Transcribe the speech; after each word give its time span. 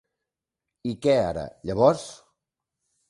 I 0.93 0.95
què 1.05 1.15
era, 1.33 1.43
llavors? 1.71 2.09